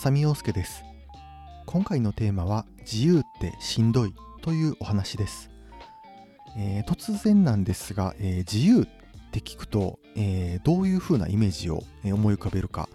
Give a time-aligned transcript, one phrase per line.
[0.00, 0.82] 浅見陽介です。
[1.66, 5.50] 今回のテーマは自由ってしんどいというお話です、
[6.56, 8.86] えー、突然なんですが、えー、自由っ
[9.30, 12.88] て聞くと、えー、どういう風なイメージを思い浮かべるか。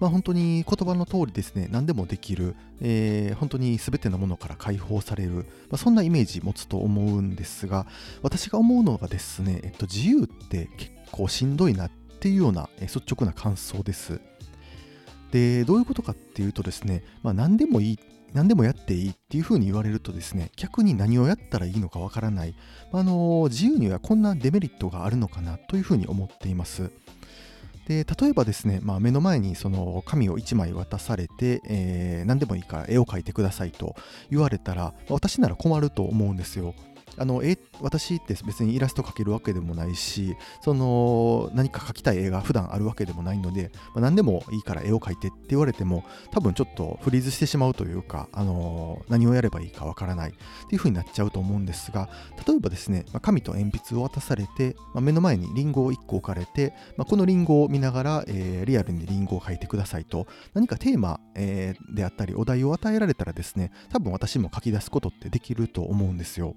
[0.00, 7.86] まあ、本当に言葉の通りですね、何でもできる、えー、本当に全てのものから解放される、まあ、そんなイメージ持つと思うんですが、
[8.20, 11.90] 私が思うのがですね、えっと、自由って結構しんどいなっ
[12.20, 14.20] ていうような、率直な感想です。
[15.30, 17.98] で、どういうことかっていうとですね、まあ、何でもいい、
[18.32, 22.54] 何でもやっていいっていうふうに言われるとですね、逆に何をやったらいいのかわからない、
[22.92, 26.90] あの自由にはこんなデメリットがあるのかなというふうに思っています。
[27.88, 33.96] で例えばですね、まあ、目の前にその紙を1枚渡されて、えー、何でもいいから絵を描いてくださいと
[34.30, 36.74] 言われたら私なら困ると思うんですよ。
[37.20, 52.08] あのえ私って別にイラスト描けるわけでもないしその何か描きたい絵が普段あるわけでもないので、まあ、何でもいいから絵を描いてって言われても多分ちょっとフリーズしてしまうというか、あの何をやればいいかわからないっていう風になっちゃうと思うんですが
[52.46, 66.54] 例えばですね、まあ、紙と鉛筆を渡されて、まあ、目の前にリンゴを1個置かれて、まこのリンゴを見ながら、えー、リアルにリンゴを描いてくださいと何かテーマ、えー、であったりお題を与えられたらですね多分私も書き出すことってできると思うんですよ。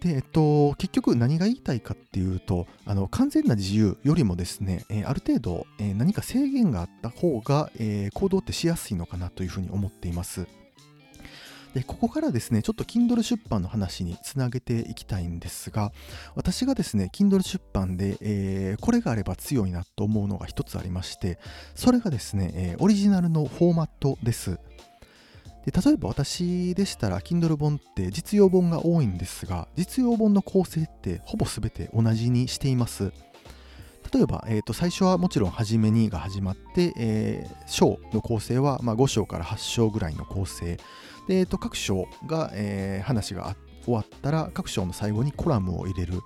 [0.00, 10.46] で、えっと、結局何が言いたいかっていうと、あの完全な自由よりもですね、えー、ある程度、えー、何か制限があった方が、えー、行動ってしやすいのかなというふうに思っています。
[11.74, 15.92] でここからですね、ちょっと Kindle 出版の話につなげていきたいんですが、
[16.34, 21.38] 私がですね、Kindle 出版で、えー、これがあれば強いなと思うのが一つありまして、
[21.74, 24.58] それがですね、えー、オリジナルのフォーマットです。
[25.64, 33.12] で例えば私でしたら Kindle 本って実用本が多いんですが実用本の構成ってほぼ全て同じにしています。
[34.12, 40.78] 例えば、えー、と最初はもちろん初めにが始まって、えー、章の構成は、まあ、5章から8章ぐらいの構成。
[41.28, 43.54] で、えー、と各章が、えー、話が
[43.84, 46.20] 終わったら各章の最後にコラムを入れる。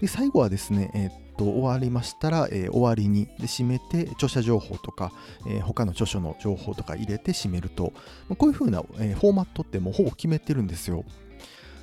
[0.00, 5.12] で最後はですね、えー、と終わりましたら、えー、終わりにで締めて著者情報とか、
[5.46, 7.92] えー、他の著書の情報とか入れて締めると、
[8.28, 11.04] まあ、こういう風な、えー、フォーマットってもうほぼ決めてるんですよ。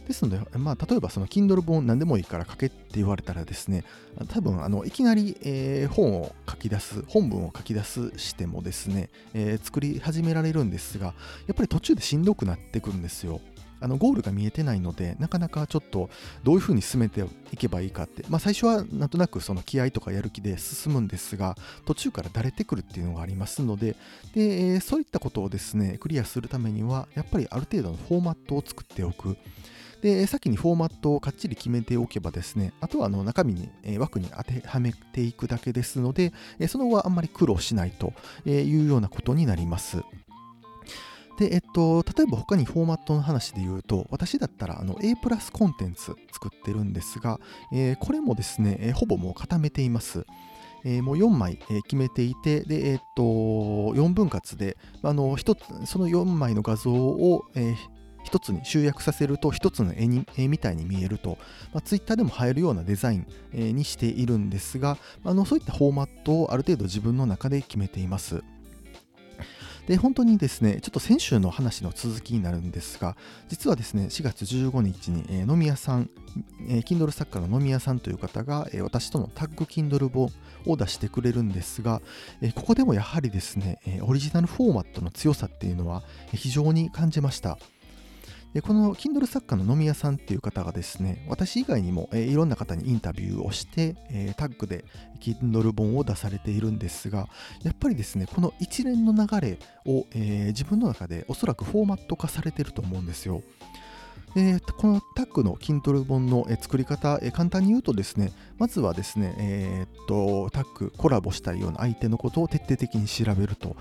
[0.08, 3.84] ですので、まあ、例えばその Kindle 本何でもいいから書けって言われたらですね、
[4.28, 11.08] 多分あのいきなり、えー、本を書き出す、本文を書き出すしてもですね、えー、作り始められるんですが、
[11.48, 13.40] やっぱり途中でしんどくなってくるんですよ。
[13.84, 16.10] あのゴールが見えてないのでなかなかちょっと
[16.44, 21.56] どういうふうに進めていけばいいかって、まあ、最初はなんとなくその気合とかやる気で進むんですが
[21.86, 23.96] 途中からだれてくるっていうのがありますので
[24.34, 29.38] でそういったことをですねクリアするためにはやっぱりある程度のフォーマットを作っておく
[30.04, 38.12] で、先にフォーマットをかっちり決めておけばですね、あとはあの中身に、え枠に当てはめていくだけですので、えその後はあんまり苦労しないと
[38.46, 40.04] いうようなことになります。
[41.38, 47.40] で、えっと、例えば他にフォーマットの話で言うと、私だったらあの A プラスコンテンツ作ってるんですが、
[47.72, 50.26] えー、これもですね、えー、ほぼもう固めています。
[50.86, 57.76] えー、もう4枚、え決めていて、で、えっと、4分割で、あの、一つ、その4枚の画像を、え
[58.24, 61.38] 一つに集約させると一つの絵に絵みたいに見えると、
[61.74, 68.44] まあ、Twitter でも映えるようなデザイン、にしているんですが、あのそういったフォーマットをある程度自分の中で決めています。
[69.88, 73.18] で、本当にですね、ちょっと先週の話の続きになるんですが、
[73.50, 76.10] 実はですね、4月15日に、えー、飲み屋さん、
[76.70, 80.32] えー、Kindle 作家の飲み屋さんという方が、えー、私とのタッグ Kindle 本
[80.66, 82.02] を出してくれるんですが、
[82.42, 87.58] えー、ここでもやはりですね、え、オリジナルフォーマットの強さっていうのは非常に感じました。
[88.54, 94.86] でこの Kindle 作家の飲み屋さんっていう方がですね、私以外にも、えー、いろんな方にインタビューをして、えー、タッグで
[95.20, 97.28] Kindle 本を出されているんですが、
[97.64, 103.42] やっぱりですね、この一連の流れを、えー、自分の中でおそらくフォーマット化されてると思うんですよ。
[104.36, 113.76] でこのタッグの Kindle 本の作り方、簡単に言うとですね、まずはですね、えー、っとタッグ、コラボしたいような相手のことを徹底的に調べると。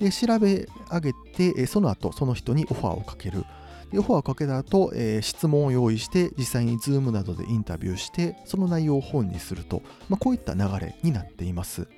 [0.00, 3.44] で調べ上げて、その後、その人にオファーをかける。
[3.92, 11.88] でオファーをかけた後、えー、質問を用意して実際に Zoom などでインタビューしてその内容を本にすると、まあ、こういった流れになっています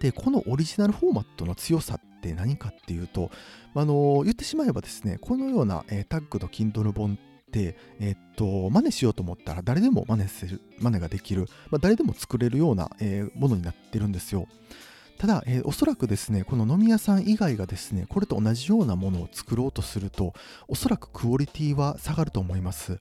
[0.00, 3.30] でこのオリジナルフォーマットの強さって何かっていうと、
[3.74, 7.16] あの言ってしまえばですねこのような、えー、タッグと Kindle 本っ
[7.50, 14.46] てえっと、真似しようと思ったら誰でも真似する、真似ができる、まあ、誰でも作れるような、えー、ものになってるんですよ。
[15.18, 20.34] ただ、えー、おそらくですね、この飲み屋さん以外がですね、これと同じようなものを作ろうとすると、
[20.68, 23.00] おそらくクオリティは下がると思います。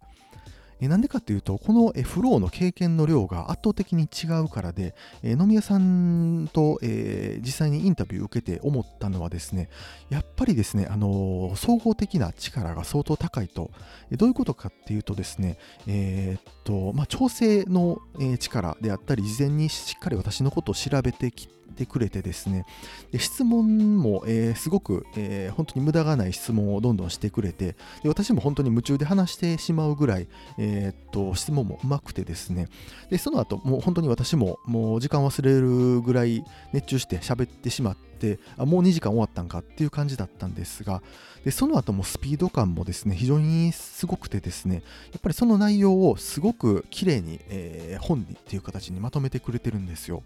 [0.81, 9.69] えなんでかっていうと、このえフローの経験の量が圧倒的に違うからで、え飲み屋さんと、え実際にインタビューを受けて思ったのはですね、
[10.09, 13.71] やっぱりですね、あの総合的な力が相当高いと、
[14.11, 15.57] えどういうことかっていうとですね、
[15.87, 22.65] えー、っと、まあ、調整の、え力であったり、事前にしっかり私のことを調べてきててくれてですね、
[23.11, 30.27] で質問も、えー、すごく、えー、本当に無駄がない質問をどんどんしてくれて、で私も本当に夢中で話してしまうぐらい、
[30.57, 32.67] えー、っと質問もうまくてですね、
[33.09, 41.01] でその後もう本当に私ももう時間忘れるぐらい熱中して喋ってしまって、あもう2時間終わったんかっていう感じだったんですが、
[41.43, 44.81] でその後もスピード感もですね非常にすごくてですね
[45.11, 50.23] やっぱりその内容をすごく綺麗に、えー、本にっていう形にまとめてくれてるんですよ。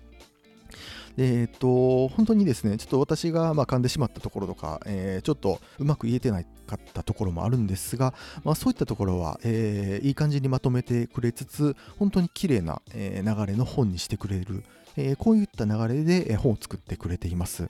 [1.21, 8.13] えっ、と、本当にですね、ちょっと私がまあ噛んでしまったところとか、えー、ちょっとうまく言えてなかったところもあるんですが、
[8.45, 14.63] まあ、そういったところは、えー、いい感じにまとめてくれつつ、本当に綺麗な、え流れの本にしてくれる、
[14.95, 17.69] えこういった流れで本を作ってくれています。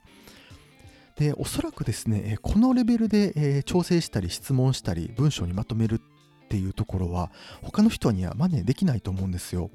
[1.18, 7.32] で、おそらくですね、このレベルで、え調整したり質問したり文章にまとめるっていうところは
[7.64, 9.72] 他の人には真似できないと思うんですよ。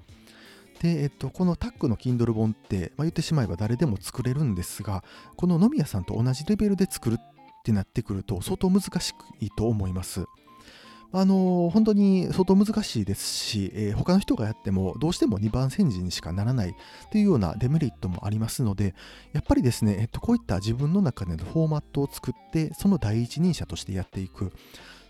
[0.85, 5.03] で、えっと、このタックの Kindle 本って、まあ、言ってしまえば誰でも作れるんですが、
[5.35, 10.27] この飲み屋さんと同じレベルで作るってなってくると相当難しいと思います。
[11.11, 16.75] あの本当に相当難しいですし、えー、他の人がやってもどうしても2番煎じにしかならない
[17.13, 18.95] というようなデメリットもありますので、
[19.33, 24.53] やっぱりですね、えっと、こういった自分の中でのフォーマットを作って、その第一人者としてやっていく。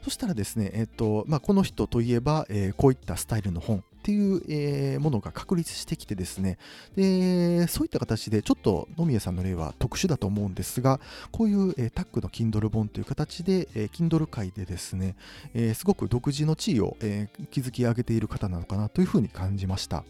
[0.05, 6.59] そしたらですね、えっとまあ、この人といえば、えー、こういったスタイルの本っていう、えー、ものが確立してきてですね。
[6.95, 11.01] でそういった形でちょっと野宮さんの例は特殊だと思うんですが
[11.33, 15.17] こういう、えー、タックの Kindle 本という形で、えー、Kindle 界でですね、
[15.55, 20.05] えー、すごく独自の地位を、えー、築き上げている方なのかなというふうに感じました。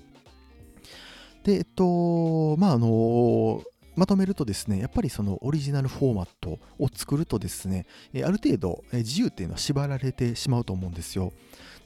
[1.44, 3.62] でえっとまああの
[3.96, 11.32] まとめるとですね、やっぱりそのオリジナルフォーマットを作るとですね、ある程度自由っていうのは縛られてしまうと思うんですよ。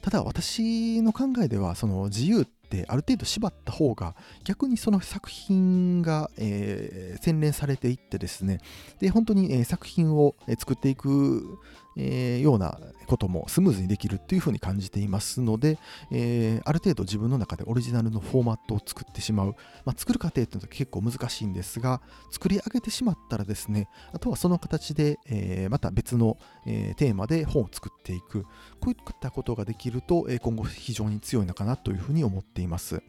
[0.01, 8.59] ただ私の考えではその自由ってある程度縛った方が逆にその作品が、えー、洗練されていってですね。
[8.99, 11.59] で本当に、え、作品を作っていく、
[11.97, 15.77] え、ようなこともスムーズにできるというふうに感じていますので、
[16.11, 19.55] え、ある程度自分の中でオリジナルのフォーマットを作ってしまう、
[19.85, 22.01] まあ、作る過程っていうのは結構難しいんですが
[22.31, 28.43] 作り上げてしまったらですねあとはその形で、え、また別の、え、テーマで本を作っていく。
[28.79, 32.58] こういったことができると、え今後非常に強いのかなというふうに思っています。
[32.59, 33.01] ています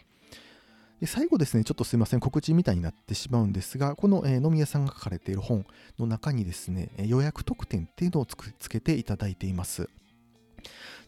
[1.01, 5.65] で最後ですね、ちょっとすいません、告知みたいになってしまうんですが、この、えー、飲み屋さんが書かれている本
[5.99, 9.89] の中にですね、予約特典っていうのをつけていただいています。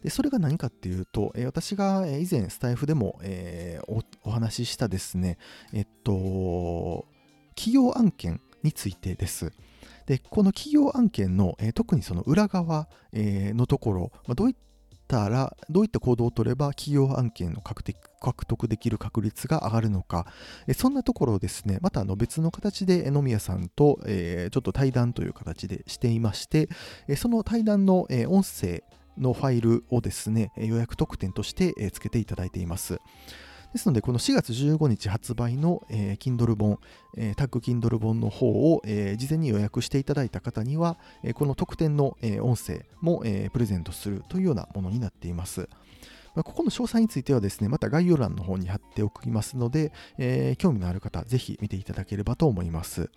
[0.01, 5.37] でそれが何かっていうと、えー、私が以前スタイフでも、えー、おお話ししたですね、
[5.73, 7.05] えっと、
[7.55, 9.53] 企業案件についてです。
[10.07, 14.72] で、この企業案件の、えー、特にその裏側、えー、のところ、まあ、どういった
[15.13, 17.83] たら、どういった行動を取れば企業案件の獲
[18.47, 20.25] 得できる確率が上がるのか、
[20.67, 26.67] えそんなところをですね、またあの別の形で野宮さんと、えちょっと対談という形でしていまして、
[27.07, 28.83] えその対談の、え音声
[29.15, 32.97] のファイルをですね、予約特典として、え付けていただいています。
[33.73, 36.79] ですので、この4月15日発売の、えー、Kindle 本、
[37.17, 45.67] えー、タッグ Kindle 本の方を、えー、事前に予約していただいた方には、えー、この特典の、えー、音声も、えー、プレゼントするというようなものになっています。
[46.35, 53.09] まあ、ここの詳細についてはですね、また概要欄の方に貼っておきますので、えー、興味のある方、ぜひ見ていただければと思います。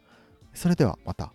[0.54, 1.34] それではまた。